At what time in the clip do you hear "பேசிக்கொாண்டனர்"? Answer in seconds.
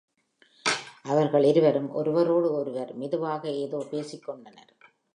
3.91-4.71